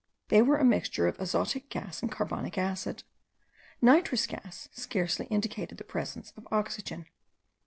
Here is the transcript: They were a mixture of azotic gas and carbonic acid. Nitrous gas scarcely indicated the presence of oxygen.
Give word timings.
They 0.29 0.41
were 0.41 0.57
a 0.57 0.63
mixture 0.65 1.05
of 1.07 1.19
azotic 1.19 1.69
gas 1.69 2.01
and 2.01 2.11
carbonic 2.11 2.57
acid. 2.57 3.03
Nitrous 3.83 4.25
gas 4.25 4.67
scarcely 4.71 5.27
indicated 5.27 5.77
the 5.77 5.83
presence 5.83 6.33
of 6.35 6.47
oxygen. 6.51 7.05